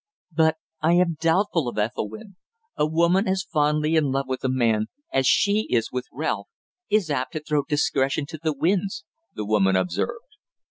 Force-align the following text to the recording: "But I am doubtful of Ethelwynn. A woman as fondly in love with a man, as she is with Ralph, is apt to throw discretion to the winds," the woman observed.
"But 0.31 0.55
I 0.81 0.93
am 0.93 1.17
doubtful 1.19 1.67
of 1.67 1.77
Ethelwynn. 1.77 2.35
A 2.75 2.87
woman 2.87 3.27
as 3.27 3.43
fondly 3.43 3.95
in 3.95 4.05
love 4.11 4.27
with 4.27 4.43
a 4.43 4.49
man, 4.49 4.87
as 5.13 5.27
she 5.27 5.67
is 5.69 5.91
with 5.91 6.07
Ralph, 6.11 6.47
is 6.89 7.11
apt 7.11 7.33
to 7.33 7.39
throw 7.43 7.61
discretion 7.61 8.25
to 8.29 8.39
the 8.41 8.51
winds," 8.51 9.05
the 9.35 9.45
woman 9.45 9.75
observed. 9.75 10.37